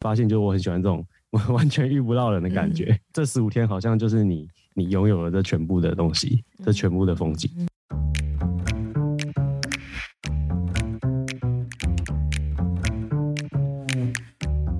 [0.00, 1.04] 发现就我很喜欢这种
[1.52, 2.86] 完全遇不到人的感觉。
[2.86, 7.50] 嗯、这十五天好像就是你你拥有了这全部的东西，嗯、这全部的风景。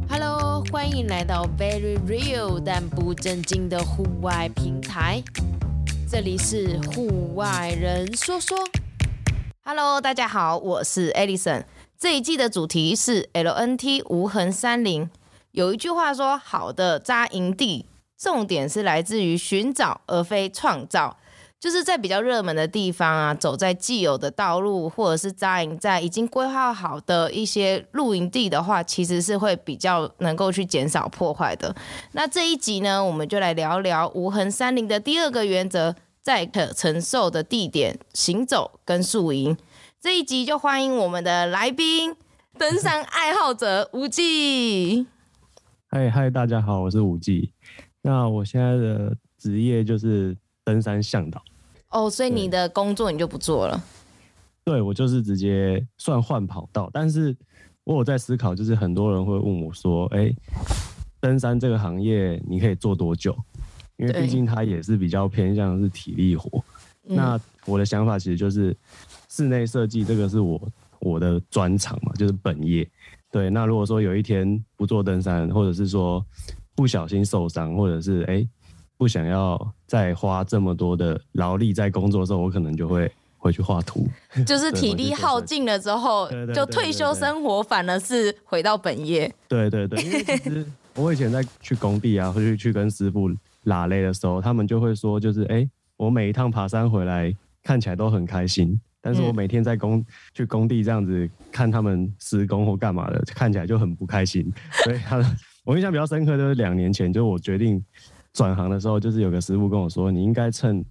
[0.08, 5.22] Hello，欢迎来到 Very Real 但不正经的户外平台，
[6.08, 8.56] 这里是户外人说说。
[9.62, 11.64] Hello，大家好，我是 Alison。
[12.00, 15.10] 这一季的主题是 LNT 无痕山林。
[15.50, 17.84] 有一句话说：“好的扎营地，
[18.16, 21.18] 重点是来自于寻找而非创造。”
[21.60, 31.76] 就是在比较热门的地方啊，走在既有的道路，或者是扎营在已经规划好的一些露营地的话，其实是会比较能够去减少破坏的。
[32.12, 39.54] 那这一集呢，我们就来聊聊无痕山林的第二个原则，在可承受的地点行走跟宿营。
[40.02, 42.16] 这一集就欢迎我们的来宾，
[42.58, 45.06] 登山爱好者吴季。
[45.88, 47.52] 嗨嗨，大家好，我是吴季。
[48.00, 50.34] 那我现在的职业就是
[50.64, 51.44] 登山向导。
[51.90, 53.84] 哦，所以你的工作你就不做了？
[54.64, 56.88] 对，我就是直接算换跑道。
[56.94, 57.36] 但是
[57.84, 60.32] 我有在思考，就是很多人会问我说：“哎，
[61.20, 63.36] 登山这个行业你可以做多久？”
[63.98, 66.64] 因为毕竟它也是比较偏向是体力活。
[67.06, 68.74] 嗯、那我的想法其实就是。
[69.30, 70.60] 室内设计这个是我
[70.98, 72.86] 我的专长嘛，就是本业。
[73.30, 76.24] 对，那如果说有一天不做登山，或者是说
[76.74, 78.48] 不小心受伤，或者是哎、欸、
[78.96, 84.04] 不想要再花这么多的劳力在工作的时候，我可能就会回去画图。
[84.44, 89.32] 就是体力耗尽了之后，就退休生活反而是回到本业。
[89.46, 93.30] 对对对，因为其实 我以前在去工地啊，或者去跟师傅
[93.62, 98.80] 拉累的时候，他们就会说，就是哎、欸，我每一趟爬山回来看起来都很开心。
[99.00, 104.52] 但是我每天在工、嗯、去工地这样子看他们施工或干嘛的，看起来就很不开心。
[104.84, 105.18] 所以他，
[105.64, 107.82] 我印象比较深刻就是两年前，就我决定
[108.32, 110.84] 转行的时候，就是有个师傅跟我说，你应该趁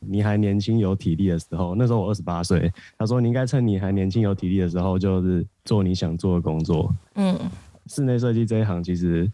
[0.00, 6.94] 你还年轻有体力的时候，那时候我二十八岁，他说你应该趁你还年轻有体力的时候，就是做你想做的工作。
[7.14, 7.38] 嗯，
[7.86, 9.30] 室内设计这一行其实，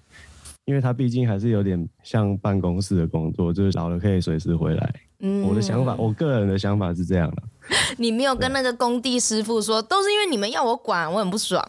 [0.67, 4.95] 因为它毕竟还是有点像办公室的工作，就是老了可以随时回来。
[5.23, 7.43] 嗯，我的想法，我个人的想法是这样的。
[7.99, 11.65] 你没有跟那个工地师傅说，都是因为你们要我管，我很不爽。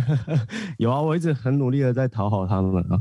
[0.78, 3.00] 有啊，我一直很努力的在讨好他们啊。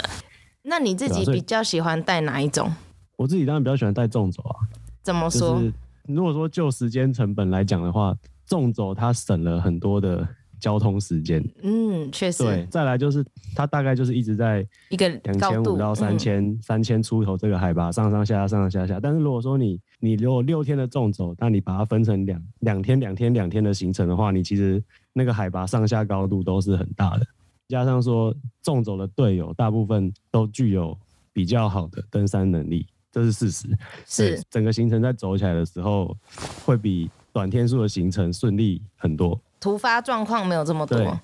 [0.62, 2.72] 那你自己比较喜欢带哪一种？
[3.16, 4.56] 我自己当然比较喜欢带纵走啊。
[5.02, 5.58] 怎么说？
[5.58, 5.72] 就是、
[6.08, 8.14] 如果说就时间成本来讲的话，
[8.46, 10.26] 纵走它省了很多的。
[10.64, 12.42] 交通时间，嗯，确实。
[12.42, 13.22] 对，再来就是
[13.54, 18.98] 它大概就是一直在一个两千五到三千三千出头这个海拔上上下下上上下下。
[18.98, 24.82] 但是如果说你你如果六天的纵走，那你把它分成两两天两天两天的行程的话，你其实
[25.12, 27.26] 那个海拔上下高度都是很大的。
[27.68, 30.96] 加上说纵走的队友大部分都具有
[31.34, 33.68] 比较好的登山能力，这是事实。
[34.06, 36.16] 是整个行程在走起来的时候，
[36.64, 39.38] 会比短天数的行程顺利很多。
[39.64, 41.18] 突发状况没有这么多，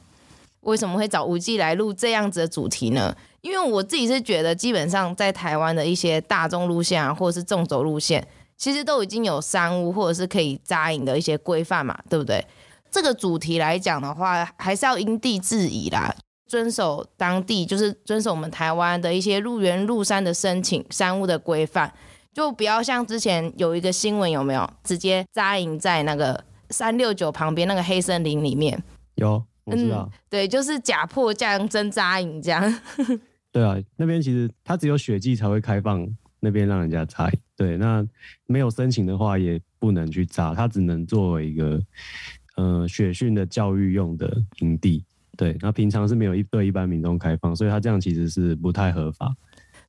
[0.61, 3.15] 为什么会找无忌来录这样子的主题呢？
[3.43, 12.43] 因为我自己是觉得，基本上在台湾的一些大众路线啊，或者是纵走路线，其实都已经有商务或者是可以扎营的一些规范嘛，对不对？
[12.91, 16.11] 这个主题来讲的话，还是要因地制宜啦，
[16.47, 21.93] 遵守当地，就是遵守我们台湾的一些入园入山的申请山务的规范，
[22.33, 26.43] 就不要像之前有一个新闻有没有，直接扎营在那个。
[26.71, 28.83] 三六九旁边那个黑森林里面
[29.17, 32.81] 有，我知道，嗯、对，就是假破降真扎营这样。
[33.53, 36.09] 对啊，那边其实它只有雪季才会开放
[36.41, 37.39] 那边让人家扎营。
[37.57, 38.07] 对，那
[38.47, 41.81] 没有申请的话也不能去扎，它只能作为一个
[42.57, 45.05] 呃雪训的教育用的营地。
[45.37, 49.35] 对，那平常是没有一对一般民众开放，所以它这样其实是不太合法。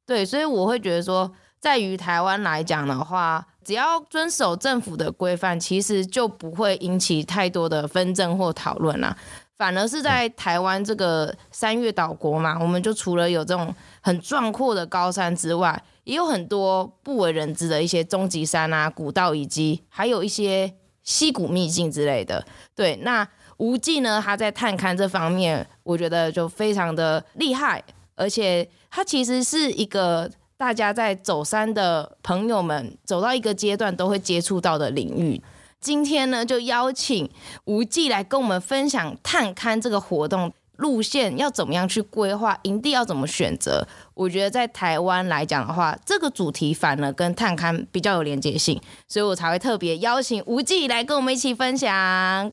[0.05, 1.31] 对，所以我会觉得说。
[1.61, 9.15] 在于台湾来讲的话，只要遵守政府的规范，其实就不会引起太多的纷争或讨论啦。
[9.55, 13.71] 反而是在台湾这个三月岛国嘛，我们就除了有这种
[14.01, 20.73] 很壮阔的高山之外，也有很多不为人知的一些终极山啊、古道以及还有一些
[21.03, 22.43] 溪谷秘境之类的。
[22.75, 27.83] 对，那无忌呢，他在探勘这方面，我觉得就非常的厉害，
[28.15, 30.27] 而且他其实是一个。
[30.61, 35.41] 大家在走山的朋友们走到一个阶段都会接触到的领域，
[35.79, 37.27] 今天呢就邀请
[37.65, 43.87] 吴记来跟我们分享探勘这个活动路线要怎么样去规划，营地要怎么选择。
[44.13, 52.51] 我觉得在台湾来讲的话，这个主题反而跟探勘比较有连接性，所以我才会特别邀请吴记来跟我们一起分享。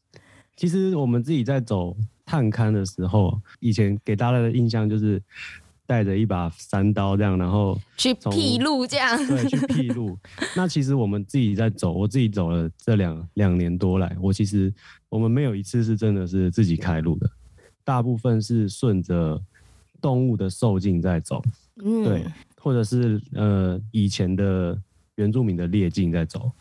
[0.57, 1.95] 其实我们自己在走
[2.25, 5.23] 探勘的时候，以前给大家的印象就是
[5.89, 9.17] 带着一把三刀这样，然后去辟路这样。
[9.27, 10.19] 对，去辟路。
[10.55, 14.71] 那其实我们自己在走，我自己走了这两两年多来，我其实
[15.09, 17.31] 我们没有一次是真的是自己开路的，
[17.85, 19.41] 大部分是顺着
[19.99, 21.43] 动物的兽径在走。
[21.83, 22.23] 嗯，对，
[22.59, 24.79] 或者是呃以前的
[25.15, 26.53] 原住民的猎径在走，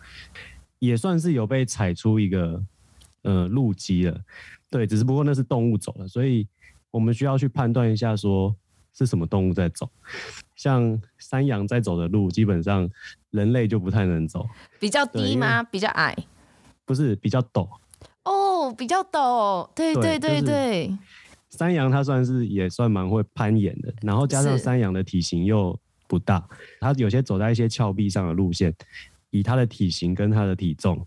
[0.80, 2.64] 也算是有被踩出一个
[3.24, 4.18] 呃路基了。
[4.70, 6.48] 对，只是不过那是动物走了，所以
[6.92, 8.56] 我们需要去判断一下，说
[8.98, 9.90] 是什么动物在走。
[10.56, 12.90] 像山羊在走的路，基本上
[13.30, 14.48] 人类就不太能走。
[14.80, 15.62] 比较低吗？
[15.64, 16.16] 比较矮？
[16.86, 17.68] 不是，比较陡。
[18.24, 19.70] 哦，比较陡。
[19.76, 20.98] 对对对对，对。
[21.50, 25.78] 山羊它算是也算蛮会攀岩的，然后加上山羊的体型又
[26.08, 26.44] 不大，
[26.80, 28.74] 它有些走在一些峭壁上的路线，
[29.30, 31.06] 以它的体型跟它的体重，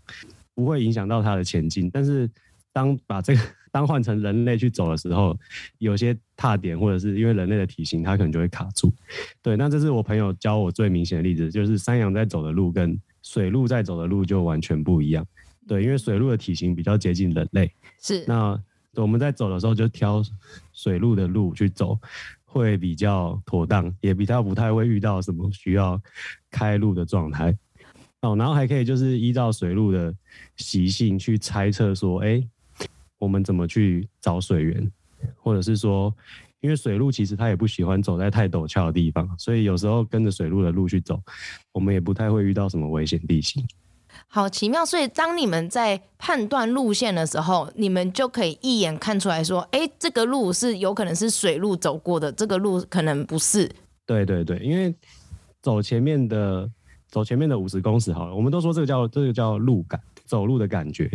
[0.55, 2.29] 不会影响到它的前进，但是。
[2.73, 3.41] 当把这个
[3.71, 5.35] 当换成人类去走的时候，
[5.77, 8.93] 有些踏点或者是因为人类的体型，它可能就会卡住。
[9.41, 15.25] 对，那这是我朋友教我最明显的例子，就是山羊在走的路跟水路在走的路就完全不一样。
[15.67, 17.71] 对，因为水路的体型比较接近人类，
[18.01, 18.25] 是。
[18.27, 18.61] 那
[18.95, 20.21] 我们在走的时候就挑
[20.73, 21.97] 水路的路去走，
[22.43, 25.97] 会比较妥当，也比较不太会遇到什么需要
[26.49, 27.57] 开路的状态。
[28.19, 30.13] 哦，然后还可以就是依照水路的
[30.57, 32.45] 习性去猜测说，哎。
[33.21, 34.91] 我们怎么去找水源，
[35.37, 36.11] 或者是说，
[36.59, 41.21] 因为水路其实它也不喜欢走在太陡峭的地方，所以有时候跟着水路的路去走，
[41.71, 43.63] 我们也不太会遇到什么危险地形。
[44.27, 53.69] 好奇妙，所以当你们在判断路线的时候，你们就可以一眼看出来说，哎，这个路是有可能是水路走过的，这个路可能不是。
[54.07, 54.93] 对对对，因为
[55.61, 56.67] 走前面的
[57.07, 61.09] 走前面的五十公尺好了，我们都说这个叫这个叫路感，走路的感觉。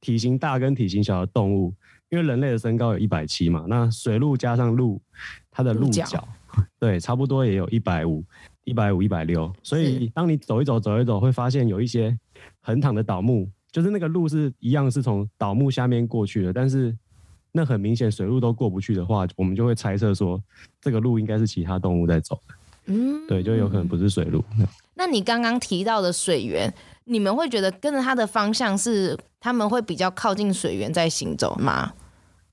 [0.00, 1.74] 体型大跟体型小的动物，
[2.08, 5.00] 因为人类的身高有一百七嘛，那水鹿加上鹿，
[5.50, 6.28] 它的鹿角，鹿角
[6.78, 8.24] 对，差不多也有一百五、
[8.64, 9.52] 一百五、一百六。
[9.62, 12.16] 所以当你走一走、走一走，会发现有一些
[12.60, 16.96] 横躺的倒木，就是那个路是一样是从倒木下面过去的，但是
[17.52, 20.42] 那很明显水路都过不去的话，我们就会猜测说
[20.80, 22.54] 这个路应该是其他动物在走的。
[22.90, 24.42] 嗯，对，就有可能不是水路。
[24.94, 26.72] 那你刚刚提到的水源，
[27.08, 31.94] 你们会觉得跟着它的方向是他们会比较靠近水源在行走吗？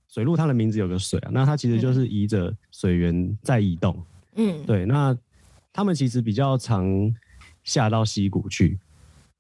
[0.08, 4.02] 水鹿它的名字有个水啊，那它其实就是依着水源在移动。
[4.36, 5.16] 嗯，对，那
[5.74, 7.14] 他们其实比较常
[7.66, 8.80] 下到溪谷去。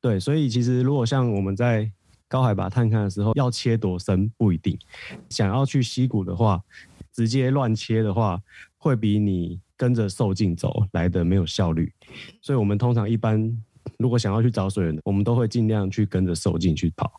[0.01, 1.89] 对，所以其实如果像我们在
[2.27, 4.77] 高海拔探勘的时候，要切多深不一定。
[5.29, 6.61] 想要去溪谷的话，
[7.13, 8.41] 直接乱切的话，
[8.75, 11.93] 会比你跟着受径走来的没有效率。
[12.41, 13.57] 所以我们通常一般。
[13.97, 17.11] 如果想要去找水源，我们都会尽量去跟着兽径去跑，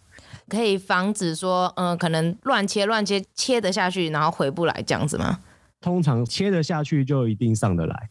[0.48, 5.40] 可以防止说，嗯、呃，可能乱切乱切切得下去，然后回不来这样子吗？
[5.80, 8.08] 通常切得下去就一定上得来，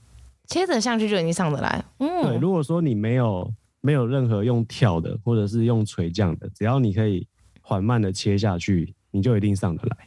[0.48, 1.84] 切得下去就一定上得来。
[2.00, 2.38] 嗯，对。
[2.38, 7.28] 如果说你没有没有任何用跳的，或者是用垂降的，只要你可以
[7.62, 9.98] 缓慢的切下去，你就一定上得来。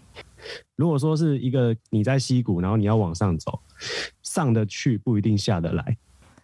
[0.77, 3.61] 如果说是一个你在溪谷，然后你要往上走，
[4.23, 5.97] 上得去不一定下得来。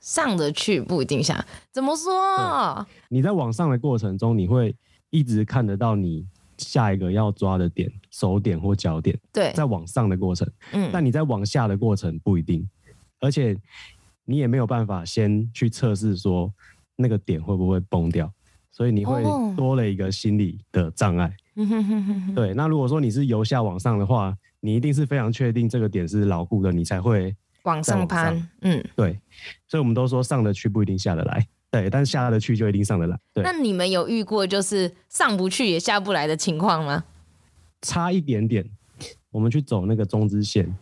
[0.05, 1.43] 上得去不一定下，
[1.73, 2.87] 怎么说？
[3.09, 4.77] 你在往上的过程中，你会
[5.09, 6.27] 一直看得到你
[6.59, 9.19] 下一个要抓的点，手点或脚点。
[9.33, 12.69] 对，在往上的过程，嗯，但你在往下的过程不一定，
[13.19, 13.57] 而且
[14.27, 16.53] 你也没有办法先去测试说
[16.97, 18.31] 那个点会不会崩掉，
[18.71, 19.23] 所以你会
[19.57, 21.35] 多了一个心理的障碍。
[21.55, 21.65] 哦、
[22.37, 27.35] 对，那如果说你是由下往上的话，你一定是非常确定这个点是牢固的，你才会。
[27.65, 29.19] 往上攀，嗯，对，
[29.69, 33.19] 所以我们都说上得去不一定下得来，对，但是下得去就一定上得来。
[33.33, 37.05] 对，那你们有遇过就是上不去也下不来的情况吗？
[37.83, 38.65] 差一点点，
[39.31, 40.75] 我们去走那个中支线，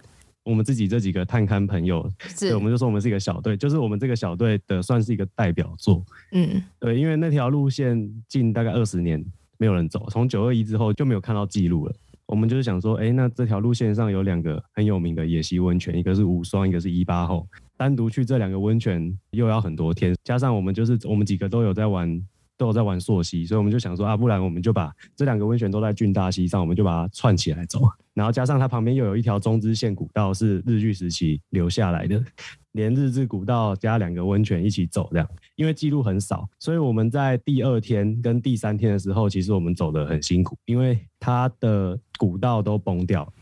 [0.45, 9.25] 我们自己这几个探勘朋友，是对，我们就说我们是一个小队，就是我们这个小队的算是一个代表作，嗯，对，因为那条路线近大概二十年
[9.57, 11.95] 没有人走，从九二一之后就没有看到记录了。
[12.33, 17.47] 我们就是想说，哎，那这条路线上有两个很有名的野溪温泉，一个是五双，一个是一八后。
[17.77, 22.09] 单独去这两个温泉又要很多天，加上我们就是我们几个都有在玩，
[22.57, 27.83] 都有在玩溯溪，所以我们就想说啊，不然我们就把这两个温泉都在郡大溪上，我们就把它串起来走。
[28.15, 32.25] 然后加上它旁边又有一条中支线古道，是日据时期留下来的。
[32.73, 35.29] 连日治古道加两个温泉一起走，这样，
[35.63, 43.33] 因为记录很少，所以我们在第二天跟第三天的时候，其实我们走得很辛苦，因为它的古道都崩掉。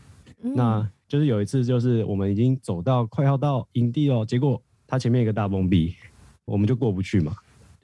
[0.43, 5.95] 嗯、那就是有一次，就是我们已经走到快要到营地了，结果它前面一个大崩壁，
[6.45, 7.35] 我们就过不去嘛。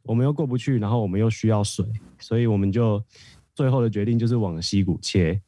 [0.03, 1.83] 我们又过不去，然后我们又需要水，
[2.19, 3.03] 所以我们就
[3.55, 5.41] 最后的决定就是往溪谷切，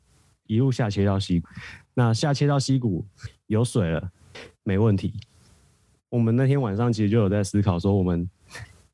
[0.48, 1.48] 一路下切到溪谷。
[1.94, 3.06] 那下切到溪谷
[3.46, 4.10] 有水了，
[4.64, 5.14] 没问题。
[6.10, 8.28] 我们那天晚上其实就有在思考说，我们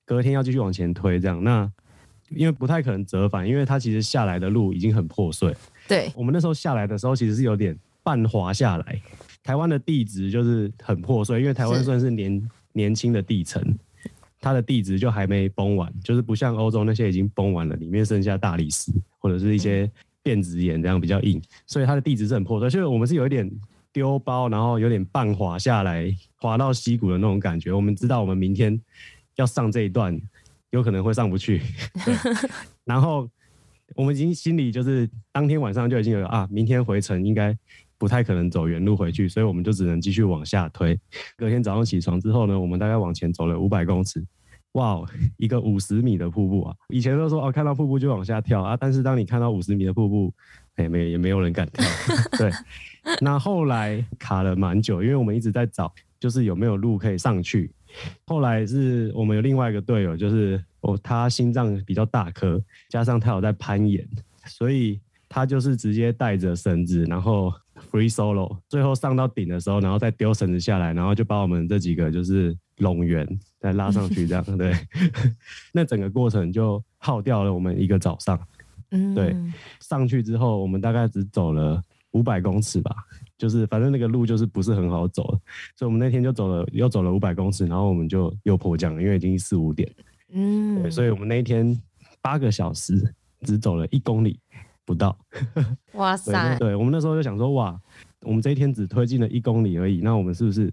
[0.06, 1.44] 隔天要继续往前推，这样。
[1.44, 1.70] 那
[2.30, 5.54] 因为不太可能折返，因为它其实下来的路已经很破碎。
[5.88, 9.02] 对，我们那时候下来的时候，其实是有点半滑下来。
[9.44, 13.64] 台湾的地质就是很破碎，因为台湾算是年是年轻的地层，
[14.42, 19.90] 它的地质就还没崩完，就是不像欧洲那些已经崩完了，里面剩下大理石或者是一些
[20.24, 22.70] 变质岩这样比较硬，所以它的地质是很破碎。
[22.70, 23.48] 所以我们是有一点
[23.94, 27.72] 丢包，然后有点半滑下来，滑到溪谷的那种感觉。
[27.72, 28.82] 我们知道我们明天
[29.36, 30.20] 要上这一段，
[30.70, 31.62] 有可能会上不去，
[32.86, 33.30] 然后
[33.96, 37.58] 我们已经心里就是当天晚上就已经有啊，明天回程应该。
[37.98, 41.00] 不太可能走原路回去，所以我们就只能继续往下推。
[41.38, 44.22] 隔天早上起床之后呢，我们大概往前走了五百公尺，
[44.74, 45.02] 哇，
[45.38, 46.76] 一个五十米的瀑布啊！
[46.90, 50.34] 以前都说哦，看到瀑布就往下跳啊，但是当你看到五十米的瀑布，
[50.76, 51.86] 哎，没也没有人敢跳。
[52.38, 52.52] 对，
[53.22, 55.90] 那后来卡了蛮久，因为我们一直在找，
[56.20, 57.72] 就是有没有路可以上去。
[58.26, 64.08] 后来是我们有另外一个队友，就是哦，他心脏比较大颗，加上他有在攀岩，
[64.46, 65.00] 所以
[65.30, 67.54] 他就是直接带着绳子，然后。
[67.92, 73.28] Free solo，最后上到顶的时候，然后再丢绳子下来，然后就把我们这几个就是拢圆
[73.60, 74.74] 再拉上去，这样 对。
[75.74, 78.40] 那整个过程就耗掉了我们一个早上。
[78.92, 79.36] 嗯，对。
[79.82, 81.82] 上去之后，我们大概只走了
[82.16, 82.96] 五百公尺吧，
[83.38, 85.24] 就是反正那个路就是不是很好走，
[85.76, 89.88] 所以我们那天就走了又走了五百公尺，然后我们就又迫降了，因为已经四五点。
[90.32, 91.80] 嗯，对，所以我们那一天
[92.22, 94.40] 八个小时只走了一公里。
[94.88, 95.18] 不到，
[95.94, 96.56] 哇塞！
[96.60, 97.76] 对，我们那时候就想说，哇，
[98.22, 100.72] 我们这一天只推进了一公里而已，那我们是不是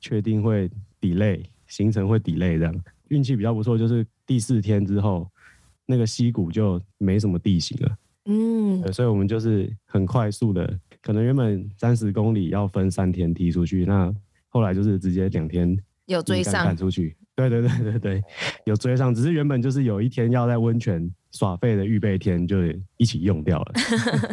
[0.00, 0.66] 确定会
[0.98, 2.74] delay 行程会 delay 这样？
[3.08, 5.30] 运气比较不错，就是第四天之后，
[5.84, 7.94] 那个溪谷就没什么地形了，
[8.26, 14.12] 嗯，所以我们就是很快速的，可能原本三十公里要分三天踢出去，那
[14.48, 18.22] 后来就是直接两天有追上赶出去，对对对对对，
[18.64, 21.10] 有追上，只是原本就是有一天要在温泉。
[21.32, 22.56] 耍废的预备天就
[22.96, 23.72] 一起用掉了，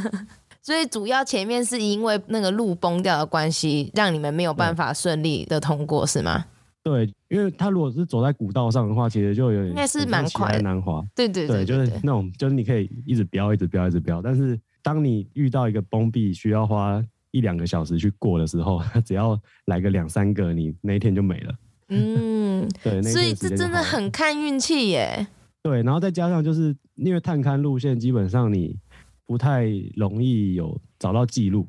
[0.63, 6.45] 所以主要前面是因为那个路崩掉的关系，让你们没有办法顺利的通过，是吗？
[6.87, 14.21] 对，因为他如果是走在古道上的话，其实就有点应该是蛮快难滑，对对对，对，就是那种就是你可以一直飙，一直飙，一直飙。
[14.21, 21.55] 但是当你遇到一个崩壁，需要花一两个小时去过的时候， 只要来个两三个，你那一天就没了。
[21.89, 25.27] 嗯，对， 所以这真的很看运气耶。
[25.61, 28.77] 对，然后再加上就是因为探勘路线，基本上你
[29.25, 29.65] 不太
[29.95, 31.67] 容易有找到记录。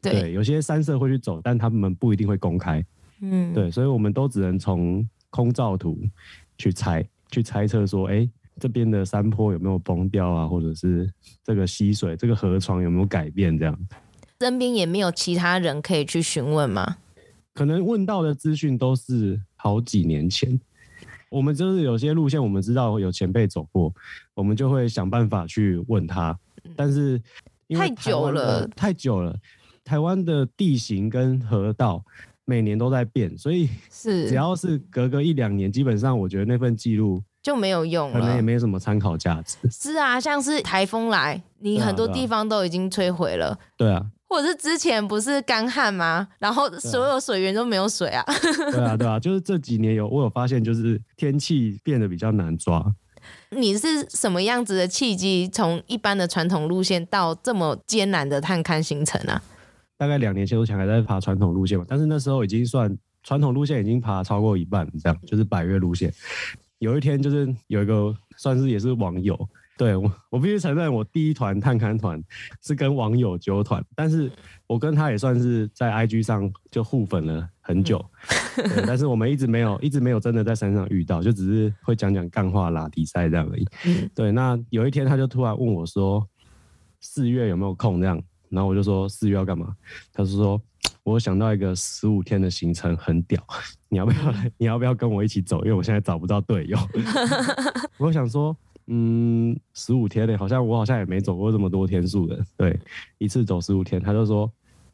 [0.00, 2.82] 对，对，有些山社会去走，但他们不一定会公开。
[3.20, 5.98] 嗯，对，所以我们都只能从空照图
[6.58, 11.10] 去猜，去猜测说，哎，这边的山坡有没有崩掉啊，或者是
[11.42, 13.78] 这个溪水、这个河床有没有改变这样。
[14.40, 16.98] 身边也没有其他人可以去询问吗？
[17.54, 20.60] 可能问到的资讯都是好几年前。
[21.30, 23.92] 我们就是有些路线，我们知道有前辈走过，
[24.34, 26.38] 我们就会想办法去问他。
[26.76, 27.20] 但是
[27.66, 29.36] 因为太久了，太久了，
[29.82, 32.04] 台湾的地形跟河道
[32.46, 39.58] 每年都在变，所以是只要是隔个一两年，基本上我觉得那份记录就没有用了，可能也没什么参考价值。
[39.70, 43.58] 是啊，像是台风来，你很多地方都已经摧毁了。
[43.76, 44.06] 对啊。
[44.28, 46.26] 或者是之前不是干旱吗？
[46.40, 48.24] 然后所有水源都没有水啊。
[48.72, 52.84] 对啊，对啊，就是这几年有我有发现，就是天气变得比较难抓。
[53.50, 59.40] 你是什么样子的契机，从一般的传统路线到这么艰难的探勘行程啊？
[59.96, 66.12] 大概两年前，我想还在爬传统路线嘛，但是那时候已经算传统路线已经爬超过一半，这样就是百越路线。
[66.78, 69.48] 有一天，就是有一个算是也是网友。
[69.78, 72.18] 对我，我必须承认，我第一团探勘团
[72.62, 74.30] 是跟网友揪团，但是
[74.66, 78.02] 我跟他也算是在 IG 上就互粉了很久，
[78.56, 83.66] 对，但是我们一直没有，一直没有真的在山上遇到，就只是会讲讲干话、拉比赛这样而已。
[84.14, 86.26] 对，那有一天他就突然问我说
[87.00, 89.74] ：“四月有没有空？”这样，然后我就说：“四月要干嘛？”
[90.12, 90.60] 他是说
[91.04, 93.42] ：“我想到一个十五天的行程，很屌，
[93.88, 94.50] 你要不要来？
[94.58, 95.58] 你要不要跟我一起走？
[95.64, 96.78] 因为我现在找不到队友。
[97.98, 98.56] ”我想说。
[98.88, 102.78] 嗯，十五天嘞，好像我好像也没走过这么多天数的，对，
[103.18, 104.00] 一次走十五天。
[104.00, 104.48] 他就说，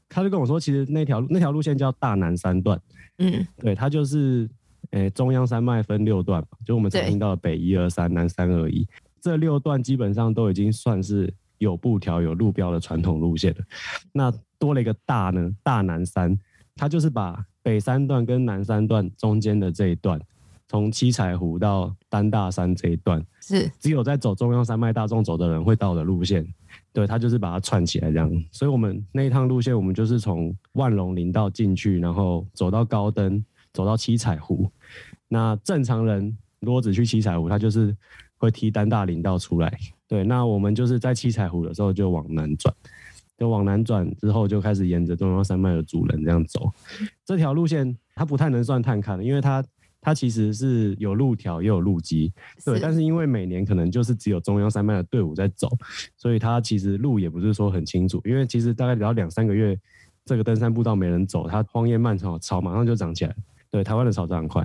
[0.09, 2.81] 他就跟我说，其实那条那条路线叫大南三段，
[3.19, 4.49] 嗯，对，它就是，
[4.93, 8.89] 诶、欸，中央山脉分六段，就我们常听到的北一二三，南三二一，
[9.21, 11.31] 这六段基本上都已经算是
[11.63, 13.65] 有布条、有路标的传统路线的。
[14.13, 16.39] 那多了一个大呢，大南山，
[16.75, 20.21] 它就是把北三段跟南三段中间的这一段。
[20.69, 26.47] 从七彩湖到丹大山这一段是只有在走中央山脉大众走的人会到的路线，
[26.95, 28.45] 对，它就是把它串起来这样。
[28.51, 34.67] 所以我们那一趟路线，我们就是从万隆林道进去，然后走到高登，走到七彩湖。
[35.29, 37.95] 那正常人如果只去七彩湖，他就是
[38.39, 39.79] 会踢丹大林道出来。
[40.13, 42.75] 对，那我们就是在七彩湖的时候就往南转，
[43.39, 46.71] 就往南转之后就开始沿着中央山脉的主人这样走。
[47.25, 49.65] 这条路线它不太能算探勘，因为它
[50.03, 52.31] 它其实是有路条也有路基，
[52.63, 52.79] 对。
[52.79, 55.67] 但是因为每年可能就是只有中央山脉的队伍在走，
[56.19, 58.21] 所以它其实路也不是说很清楚。
[58.27, 59.75] 因为其实大概只要两三个月，
[60.27, 63.35] 这个登山步道没人走，它荒烟漫草，草马上就长起来。
[63.71, 64.63] 对，台湾的草长很快。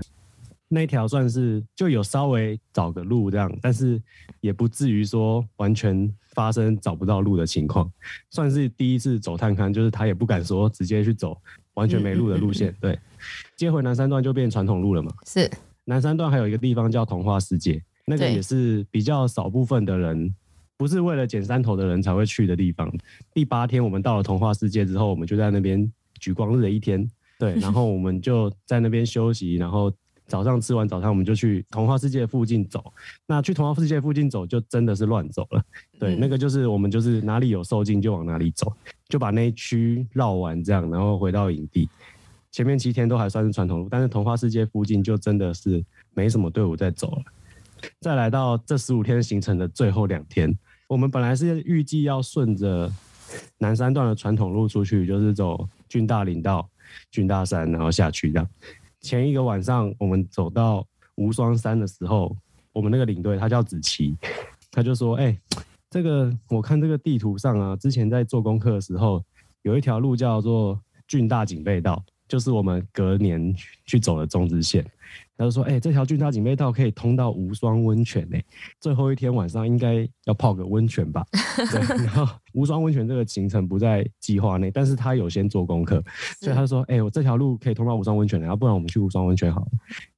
[0.70, 4.02] 那一条算是就有稍微找个路这样，但是
[4.42, 7.90] 也不至于说完全发生找不到路的情况，
[8.30, 11.38] 算是第一次走探勘，就是他也不敢说直接去走
[11.76, 12.76] 完全没路的路线。
[12.82, 13.00] 对，
[13.56, 15.10] 接回南山段就变传统路了嘛。
[15.26, 15.50] 是，
[15.86, 20.36] 南山段还有一个地方叫童话世界，那个也是比较少部分的人，
[20.76, 22.92] 不是为了捡山头的人才会去的地方。
[23.34, 27.10] 第八天我们到了童话世界之后，我们就在那边举光日的一天，
[27.40, 29.90] 对，然后我们就在那边休息，然后。
[30.28, 32.94] 早上吃完早餐，我们就去童话世界附近走。
[33.26, 35.64] 那去童话世界附近走，就真的是乱走了。
[35.98, 38.72] 对，那个就是我们就是哪里有受尽就往哪里走，
[39.08, 41.90] 就把那一区绕完这样，然后回到营地。
[42.52, 47.24] 前面七天都还算是传统路，但是童话世界附近就真的是没什么队伍在走了。
[48.02, 50.58] 再来到这十五天行程的最后两天，
[50.88, 52.92] 我们本来是预计要顺着
[53.60, 56.68] 南山段的传统路出去，就是走军大林道、
[57.12, 58.50] 军大山，然后下去这样。
[59.08, 60.86] 前一个晚上，我们走到
[61.16, 62.36] 无双山的时候，
[62.74, 64.14] 我们那个领队他叫子琪，
[64.70, 65.40] 他就说：“哎、
[65.90, 69.24] 这个我看这个地图上啊，之前在做功课的时候，
[69.62, 73.56] 有一条路叫做郡大警备道，就是我们隔年
[73.86, 74.86] 去走的中支线。”
[75.38, 78.38] 他就说：“哎、欸，这条郡大警备道可以通到无双温泉呢。
[78.82, 81.24] 最后一天晚上应该要泡个温泉吧？
[81.72, 81.98] 对。
[82.06, 86.04] 然后无双温泉这个行程不在计划内，但是他有先做功课，
[86.42, 89.68] 所以他就说：哎、欸，我这条路可以通到无双温泉，然后不然我们去无双温泉好了。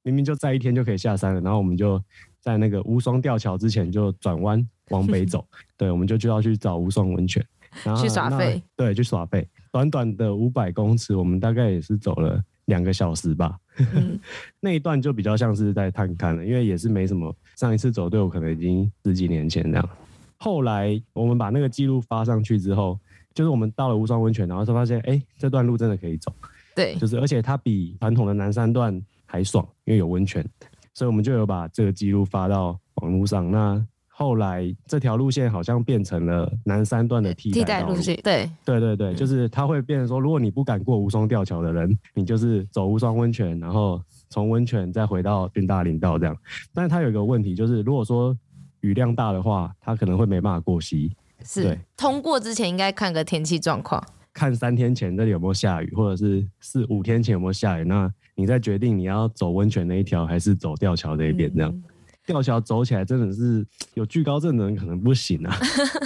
[0.03, 2.01] 明明就在一天就可以下山了，然后我们就
[2.39, 5.45] 在那个无双吊桥之前就转弯往北走。
[5.75, 7.45] 对，我们就就要去找无双温泉，
[7.83, 8.63] 然后去耍费。
[8.77, 9.45] 对，去耍废。
[9.71, 13.57] 短短的五百公尺，我们大概也是走了。”两个小时吧，
[13.95, 14.19] 嗯、
[14.61, 17.35] 那一段就比较像是在探勘了，因为也是没什么。
[17.55, 19.89] 上一次走队伍可能已经十几年前这样。
[20.37, 22.99] 后来我们把那个记录发上去之后，
[23.33, 26.31] 就是我们到了无双温泉，然后才发现，哎、欸，这段路真的可以走。
[26.75, 30.47] 对，就是而且它比传统的南山段还爽，因为有温泉，
[30.93, 33.49] 所以我们就有把这个记录发到网络上。
[33.49, 33.83] 那
[34.19, 46.35] 后来这条路线好像变成了南三段的替代路线，对对对对，就是它会变成说，如果你不敢过无双吊桥的人，你就是走无双温泉，然后从温泉再回到郡大林道这样。
[46.73, 48.37] 但是它有一个问题，就是如果说
[48.81, 51.15] 雨量大的话，它可能会没办法过溪。
[51.45, 54.03] 是，通过之前应该看个天气状况，
[54.33, 61.71] 看三天前这里有没有下雨，或者是四五天前有没有下雨，那你再决定你要走温泉那一条，还是走吊桥这一边这样。
[61.71, 61.83] 嗯
[62.29, 63.65] 吊桥走起来真的是
[63.95, 65.57] 有惧高症的人可能不行啊，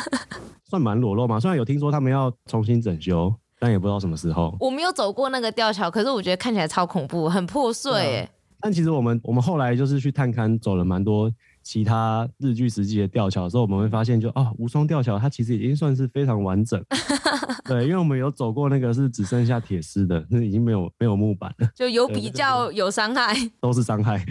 [0.64, 1.38] 算蛮裸露嘛。
[1.38, 4.56] 虽然有听说他们要重新整修，但也不知道什么时候。
[4.62, 8.30] 我没有走过那个吊桥，可是我觉得看起来超恐怖，很破碎哎。
[8.62, 11.30] 但其实我们我们后来就是去探勘，走了蛮多。
[11.64, 16.84] 其他日据时期的吊桥的时候，我们会发现就，就哦，无双吊桥它其实已经算是非常完整，
[17.66, 24.24] 对，因为我们有走过那个是只剩下铁丝的， 那已经没有没有木板了， 就有比较有伤害，都是伤害。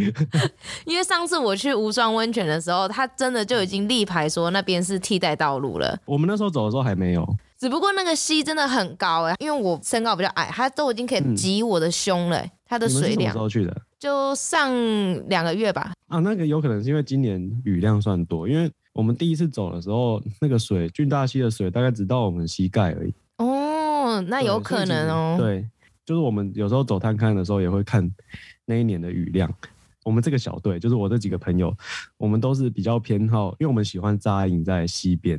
[0.85, 5.99] 因为上次我去无双温泉的时候，它真的就已经立牌说那边是替代道路了。
[6.05, 7.27] 我们那时候走的时候还没有，
[7.59, 13.21] 只不过那个溪真的很高哎，因为我身高比较矮，它都已经可以挤我的胸了，它的水量。
[13.21, 13.75] 什么时候去的？
[14.03, 14.69] 就上
[15.29, 15.93] 两个月吧。
[16.09, 23.15] 啊，那个有可能是因为今年雨量算多，因为我们第一次走的时候，那个水俊大溪的水大概只到我们膝盖而已。
[23.37, 25.37] 哦，那有可能哦。
[25.39, 25.65] 对，
[26.05, 28.11] 就是我们有时候走探勘的时候也会看
[28.65, 29.49] 那一年的雨量。
[30.03, 31.73] 我们这个小队，就是我这几个朋友，
[32.17, 35.39] 我们都是比较偏好，因为我们喜欢扎营在溪边。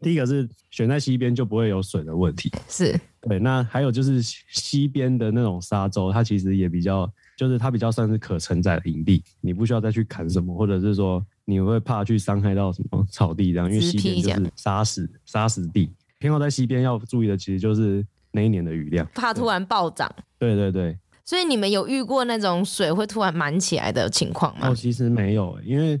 [0.00, 2.50] 第一个是选在溪边就不会有水的问题。
[2.68, 3.00] 是。
[3.20, 7.08] 对，那还有就是溪边的那种沙洲，它其实也比较。
[7.40, 20.06] 就是它比较算是可承载的营地，你不需要再去砍什么，或者是说你会怕去伤害到什么草地这样，因为溪边就是沙石沙石地，偏好在溪边要注意的其实就是那一年的雨量，怕突然暴涨。
[20.38, 20.98] 对对对。
[21.24, 24.68] 所以你们有遇过那种水会突然满起来的情况吗？
[24.68, 25.98] 哦，其实没有，因为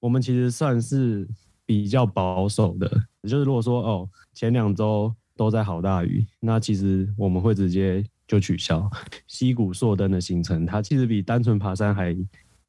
[0.00, 1.28] 我们其实算是
[1.66, 2.90] 比较保守的，
[3.24, 8.02] 就是如果说哦前两周都在好大雨，那其实我们会直接。
[8.28, 8.88] 就取消
[9.26, 12.16] 溪谷硕登的行程，它其实比单纯爬山还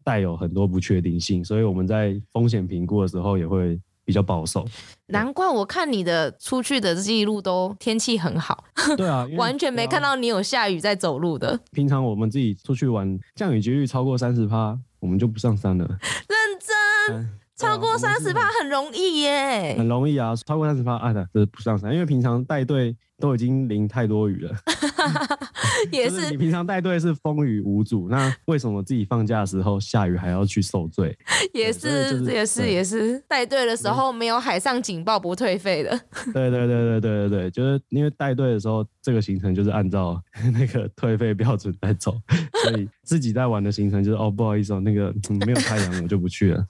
[0.04, 4.66] 带有很多不确定性，所以我们在风险评估的时候也会比较保守。
[5.08, 8.64] 难怪我看你的出去的记录都天气很好。
[8.96, 11.60] 对啊， 完全没看到你有下雨在走路的。
[11.72, 15.86] 平常我们自己出去玩，降雨几率超过三十趴，我们就不上山了。
[16.30, 17.16] 认真。
[17.18, 20.34] 嗯超过三十趴很容易耶，很容易啊！
[20.48, 24.56] 超过三十趴，哎的，这是不上山，因为平常带队都已经淋太多雨了。
[25.92, 31.18] 也是，是你平常带队是风雨无阻，那为什么自己放假的时候下雨还要去受罪？
[31.54, 35.90] 也是，就是、也是，也是带队的时候没有海上警报不退费的。
[36.34, 40.22] 对对对对对对对，就是因为带队的时候这个行程就是按照
[40.54, 42.16] 那个退费标准来走，
[42.64, 46.66] 所以自己在玩的行程就是哦，不好意思哦，那个、嗯、没有太阳我就不去了。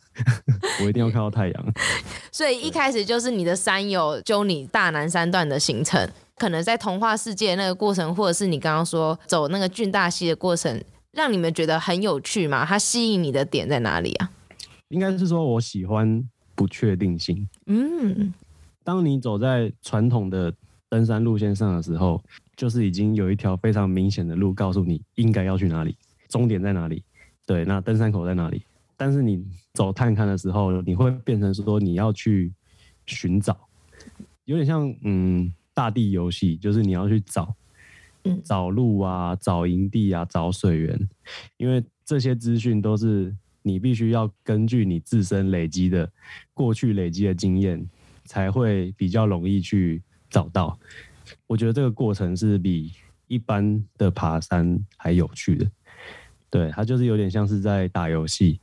[0.82, 1.74] 我一定要看到太阳，
[2.32, 12.66] 所以一开始就是你的山友揪你大南山段的行程，可能在童话世界那个过程，或者是你刚刚说走那个俊大溪的过程，让你们觉得很有趣吗？
[12.66, 14.32] 它吸引你的点在哪里啊？
[14.88, 16.24] 应该是说我喜欢
[16.56, 17.48] 不确定性。
[17.68, 18.34] 嗯，
[18.84, 20.52] 当你走在传统的
[20.88, 22.20] 登山路线上的时候，
[22.56, 25.96] 就是已经有一条非常明显的路告诉你应该要去哪里，
[26.28, 27.04] 终点在哪里，
[27.46, 28.64] 对，那登山口在哪里。
[28.98, 32.52] 但是你走探勘的时候，你会变成说你要去
[33.06, 33.56] 寻找，
[34.46, 37.56] 有点像嗯大地游戏，就是你要去找，
[38.44, 41.10] 找路啊，找营地啊，找水源，
[41.56, 46.12] 因为这些资讯都是你必须要根据你自身累积的
[46.54, 47.90] 过去累积的经验，
[48.26, 50.78] 才会比较容易去找到。
[51.48, 52.92] 我觉得这个过程是比
[53.30, 55.72] 一般的爬山还有趣的，
[56.50, 58.60] 对，它就是有点像是在打游戏。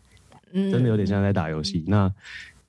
[0.52, 1.82] 真的有点像在打游戏。
[1.86, 1.90] 嗯。
[1.90, 2.14] 那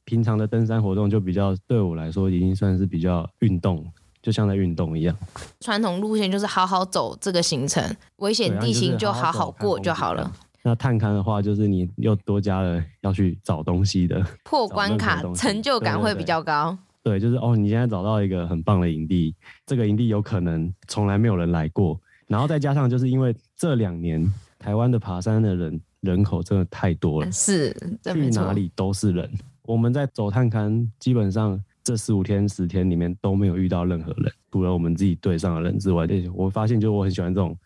[0.06, 3.86] 平常的登山活动就比较对我来说已经算是比较运动，
[4.28, 5.16] 就像在运动一样。
[5.62, 7.82] 传统路线就是好好走这个行程，
[8.18, 10.30] 危险地形就好好过就好了。
[10.64, 16.78] 那探勘的话，就是你又多加了要去找东西的破关卡，成就感会比较高。
[17.02, 19.34] 对，就是哦，你现在找到一个很棒的营地，
[19.66, 25.80] 这个营地有可能从来没有人来过，然后再加上就是因为这两年台湾的爬山的人。
[26.02, 29.30] 人口真的太多了，是去哪里都是人。
[29.64, 36.06] 我们在走探勘，基本上这十五天、十天里面都没有遇到任何人，除了我们自己队上的人之外。
[36.34, 37.58] 我发现，就我很喜欢这种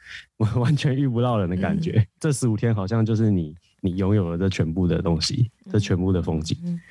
[0.57, 1.93] 完全遇不到人的感觉。
[1.93, 6.55] 嗯、这十五天好像就是你，你拥有了这全部的东西，这全部的风景。
[6.63, 6.81] 嗯嗯、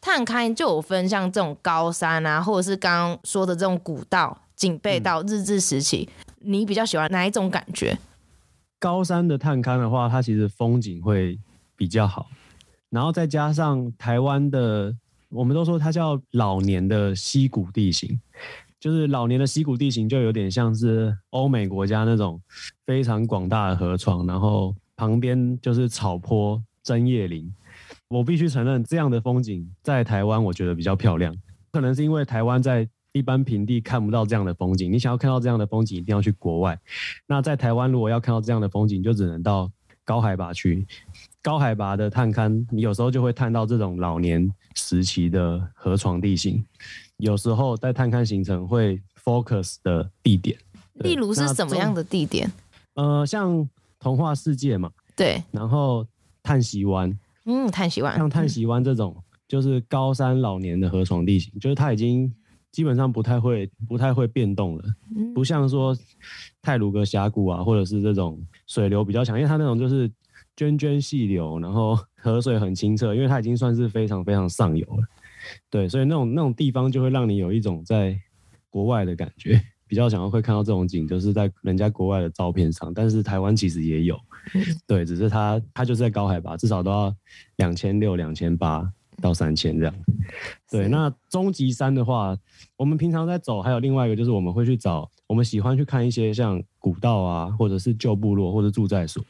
[0.00, 6.08] 探勘就有分像这种高山啊，或者是刚刚说的这种古道、警备道、日治时期，
[6.40, 7.98] 嗯、你比较喜欢哪一种感觉？
[8.78, 11.38] 高山的探勘的话，它其实风景会
[11.76, 12.30] 比较好，
[12.88, 14.96] 然后再加上台湾的，
[15.30, 18.18] 我们都说它叫老年的溪谷地形，
[18.80, 22.40] 就是老年的溪谷地形就有点像是欧美国家那种
[22.86, 27.52] 非常广大的河床，然后旁边就是草坡、针叶林。
[28.08, 31.34] 我必须承认，这样的风景在台湾我觉得比较漂亮，
[31.70, 32.88] 可能是因为台湾在。
[33.12, 36.78] 一般平地看不到这样的风景，你想要看到这样的风景，一定要去国外。
[37.26, 39.68] 那在台湾，如果要看到这样的风景，就只能到
[40.04, 40.86] 高海拔区。
[41.42, 46.64] 高海拔的探勘，你有时候就会探到这种老年时期的河床地形。
[47.18, 50.58] 有时候在探勘行程会 focus 的地点，
[50.94, 52.50] 例如是什么样的地点？
[52.94, 55.42] 呃，像童话世界嘛，对。
[55.50, 56.06] 然后
[56.42, 62.32] 叹息湾，嗯，叹息湾，像叹息湾这种，嗯，就是高山老年的河床地形，就是它已经。
[62.70, 64.84] 基本上不太会，不太会变动了，
[65.34, 65.96] 不像说
[66.60, 70.08] 泰鲁阁峡谷啊，或者是这种水流比较强，因为它那种就是
[70.58, 75.04] 涓涓细流，然后河水很清澈，因为它已经算是非常非常上游了。
[75.70, 78.18] 对，所以那种那种地方就会让你有一种在
[78.68, 84.18] 国外的感觉，比较想要会看到这种景，就是在人家国外的照片上，但是台湾其实也有，
[84.84, 87.14] 对，只是它它就是在高海拔，至少都要
[87.56, 88.92] 两千六、两千八。
[89.20, 89.92] 到三千这样，
[90.70, 90.86] 对。
[90.86, 92.38] 那终极山的话，
[92.76, 99.20] 我们平常在走，还有另外一个就是我们会去找，我们喜欢去看一些像古道啊，或者是旧部落或者住在所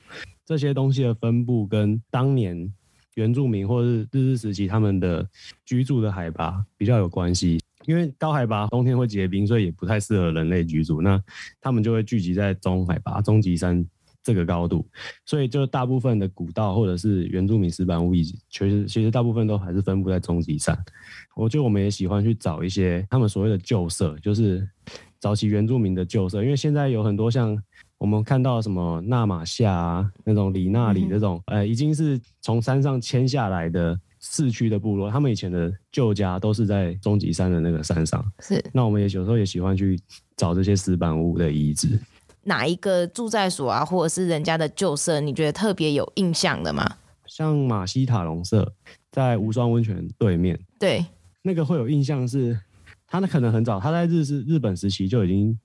[0.48, 2.72] 这些东西的分布，跟当年
[3.16, 5.28] 原住民或是日治时期他们的
[5.66, 7.60] 居住的海拔比较有关系。
[7.84, 11.02] 因为高海拔冬天会结冰，所以也不太适合人类居住。
[11.02, 11.22] 那
[11.60, 13.86] 他们就会聚集在中海拔、中级山。
[14.20, 14.86] 这个高度，
[15.24, 20.76] 所以就大部分的古道或者是原住民石板屋遗址，其实其实大部分都还是分布在中级山。
[21.34, 24.68] 我觉得我们也喜欢去找一些他们所谓的旧社，就是
[25.18, 27.56] 早期原住民的旧社，因为现在有很多像
[27.98, 38.24] 我们看到什么纳玛夏啊那种里纳里那种，呃，已经是从山上迁下来的市区的部落，他们以前的旧家都是在终级山的那个山上。
[38.40, 40.00] 是，那我们也有时候也喜欢去
[40.36, 41.98] 找这些石板屋的遗址。
[42.44, 46.96] 哪一个住在所啊，或者是人家的旧社，你觉得特别有印象的吗？
[47.26, 48.72] 像马西塔隆社，
[49.10, 50.58] 在无双温泉对面。
[50.78, 51.04] 对，
[51.42, 52.58] 那个会有印象是，
[53.06, 55.58] 他那可能很早，他在日日日本时期就已经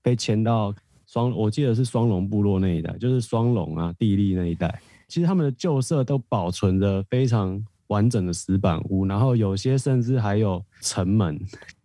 [0.00, 0.72] 被迁到
[1.08, 4.80] 双，我记得是双龙部落那一带，就是双龙啊、地利那一带。
[5.08, 11.36] 其实他们的旧社都保存着非常完整的石板屋，然后有些甚至还有城门。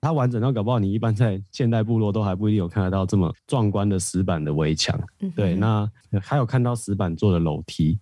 [0.02, 5.00] 它完整到搞不好你一般在现代部落都还不一定有看得到这么壮观的石板的围墙。
[5.36, 5.90] 对，那
[6.22, 7.98] 还有看到石板做的楼梯。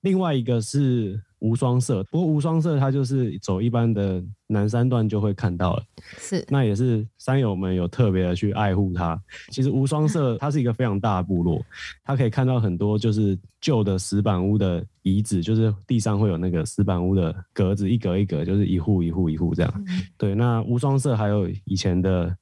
[0.00, 1.20] 另外一个是。
[1.42, 5.82] 无双社，不过无双社它就是走一般的南山段就会看到了，
[6.16, 9.20] 是，那也是山友们有特别的去爱护它。
[9.50, 11.60] 其实无双社它是一个非常大的部落，
[12.04, 19.84] 它可以看到很多就是旧的石板屋的遗址，就是地上会有那个石板屋的格子，一格一格，就是一户一户一户这样。
[19.88, 22.36] 嗯、对，那无双社还有以前的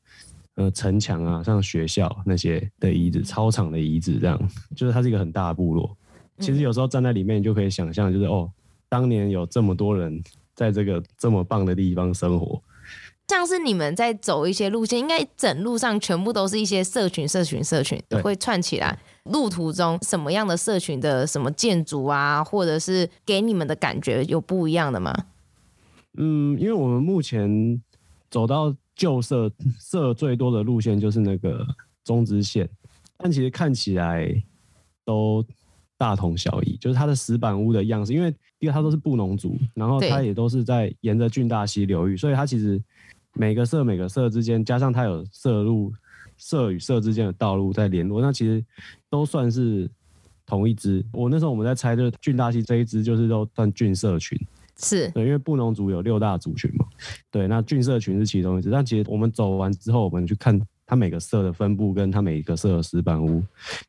[0.57, 4.39] 呃城墙啊，像学校那些的遗址、操场的遗址这样，
[4.77, 5.97] 就是它是一个很大的部落。
[6.39, 8.51] 其实有时候站在里面，你就可以想象，就是哦。
[8.91, 10.23] 当年有这么多人
[10.55, 12.61] 在这个这么棒的地方生活，
[13.29, 18.99] 像是你们在走一些路线，应该整路上全部都是一些社群、社群、社群会串起来。
[19.25, 25.15] 路途中什么样的社群的什么建筑啊，或者是给你们的感觉有不一样的吗？
[26.19, 27.81] 嗯，因为我们目前
[28.29, 31.65] 走到旧社社最多的路线就是那个
[32.03, 32.69] 中支线，
[33.17, 34.43] 但其实看起来
[35.05, 35.45] 都。
[36.01, 42.83] 大同小异，就是它的石板屋的样式，因为因为它都是布农族，然后它也都是在沿着郡大溪流域，所以它其实
[43.35, 45.93] 每个社每个社之间，加上它有社路，
[46.39, 48.65] 社与社之间的道路在联络，那其实
[49.11, 49.91] 都算是
[50.47, 51.05] 同一支。
[51.13, 54.39] 我那时候我们在猜，就是郡大溪这一支就是都算郡社群，
[54.79, 56.87] 是对，因为布农族有六大族群嘛，
[57.31, 58.71] 对，那郡社群是其中一支。
[58.71, 60.59] 但其实我们走完之后，我们去看。
[60.91, 63.41] 它每个色的分布跟它每一个色的石板屋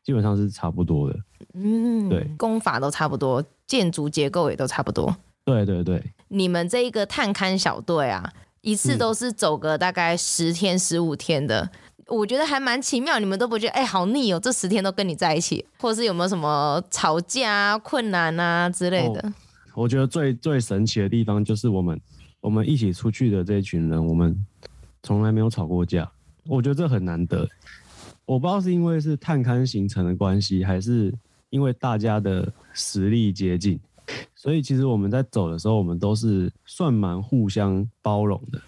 [0.04, 1.18] 基本上是差不多的，
[1.54, 5.12] 嗯，对，工法都差不多，建筑结构也都差不多。
[5.44, 6.00] 对对对。
[6.28, 11.68] 你们这一个探勘小队啊，一次都是走个大概十天十五天的，
[12.06, 13.18] 我觉得还蛮奇妙。
[13.18, 14.38] 你们都不觉得哎、欸、好腻哦？
[14.38, 19.20] 这十天都跟你在一起，或者是有没有什么吵架啊、困难啊之类的？
[19.26, 19.32] 哦、
[19.74, 22.00] 我觉得最最神奇的地方就是我们
[22.40, 24.46] 我们一起出去的这一群人，我们
[25.02, 26.08] 从来没有吵过架。
[26.46, 27.48] 我觉得这很难得，
[28.24, 31.12] 我不知道是因为是探勘行程的关系，还是
[31.50, 33.78] 因为大家的实力接近，
[34.34, 38.60] 所以其实我们在走的时候，我们都是算蛮互相包容的。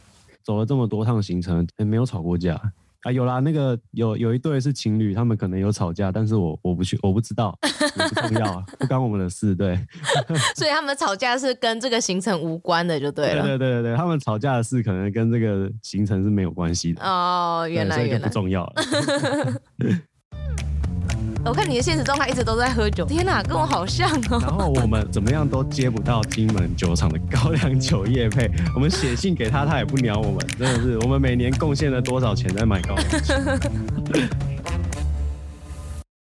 [0.42, 2.60] 走了这么多趟行程，也没有吵过架。
[3.04, 9.78] 啊，有啦，那个有有一对是情侣，他们可能有吵架，但是我我不去，我不知道，不重要啊，不关我们的事，对。
[10.56, 13.42] 所以他们吵架是跟这个行程无关的，就对了。
[13.42, 17.04] 对对对对，他们吵架的事可能跟这个行程是没有关系的。
[17.04, 18.26] 哦，原来原来。
[18.26, 18.72] 不重要了。
[21.46, 24.38] 我看你的现实状态一直都在喝酒，天哪，跟我好像哦。
[24.40, 33.34] 然后我们怎么样都接不到金门酒厂的高粱酒业配，我们写信给他，他也不鸟我们，真的是，我们每年贡献了多少钱在买高粱酒？